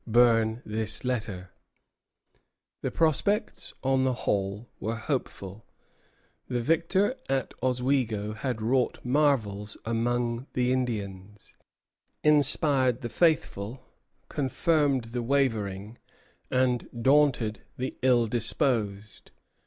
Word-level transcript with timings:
Burn 0.07 0.63
this 0.65 1.05
letter." 1.05 1.51
The 2.81 2.89
prospects, 2.89 3.75
on 3.83 4.03
the 4.03 4.25
whole, 4.25 4.67
were 4.79 4.95
hopeful. 4.95 5.63
The 6.47 6.59
victory 6.59 7.13
at 7.29 7.53
Oswego 7.61 8.33
had 8.33 8.63
wrought 8.63 8.97
marvels 9.03 9.77
among 9.85 10.47
the 10.53 10.73
Indians, 10.73 11.53
inspired 12.23 13.01
the 13.01 13.09
faithful, 13.09 13.85
confirmed 14.27 15.03
the 15.13 15.21
wavering, 15.21 15.99
and 16.49 16.89
daunted 16.99 17.61
the 17.77 17.95
ill 18.01 18.25
disposed. 18.25 19.29